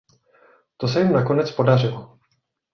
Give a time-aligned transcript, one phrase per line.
[0.77, 2.19] To se jim nakonec podařilo.